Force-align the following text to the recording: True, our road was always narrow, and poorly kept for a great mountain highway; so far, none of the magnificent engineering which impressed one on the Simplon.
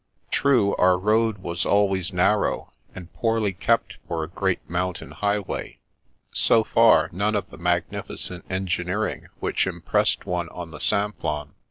True, 0.31 0.75
our 0.77 0.97
road 0.97 1.37
was 1.37 1.63
always 1.63 2.11
narrow, 2.11 2.73
and 2.95 3.13
poorly 3.13 3.53
kept 3.53 3.97
for 4.07 4.23
a 4.23 4.27
great 4.27 4.67
mountain 4.67 5.11
highway; 5.11 5.77
so 6.31 6.63
far, 6.63 7.07
none 7.11 7.35
of 7.35 7.51
the 7.51 7.57
magnificent 7.59 8.43
engineering 8.49 9.27
which 9.41 9.67
impressed 9.67 10.25
one 10.25 10.49
on 10.49 10.71
the 10.71 10.79
Simplon. 10.79 11.53